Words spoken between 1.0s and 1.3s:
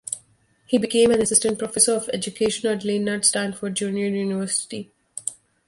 an